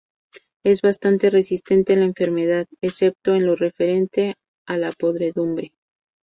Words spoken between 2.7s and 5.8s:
excepto en lo referente a la podredumbre.